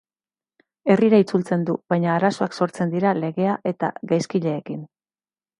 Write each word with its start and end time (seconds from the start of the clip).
Herrira 0.93 1.19
itzultzen 1.23 1.67
du, 1.67 1.75
baina 1.93 2.09
arazoak 2.15 2.57
sortzen 2.61 2.97
dira 2.97 3.13
legea 3.21 3.59
eta 3.73 3.91
gaizkileekin. 4.15 4.85